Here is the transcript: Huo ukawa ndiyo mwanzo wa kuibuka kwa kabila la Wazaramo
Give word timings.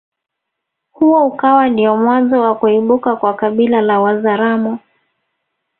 Huo 0.91 1.27
ukawa 1.27 1.69
ndiyo 1.69 1.97
mwanzo 1.97 2.41
wa 2.41 2.55
kuibuka 2.55 3.15
kwa 3.15 3.33
kabila 3.33 3.81
la 3.81 3.99
Wazaramo 3.99 4.79